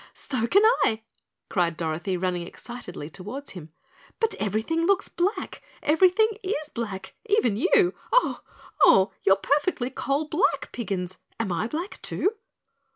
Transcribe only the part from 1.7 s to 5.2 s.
Dorothy, running excitedly toward him. "But everything looks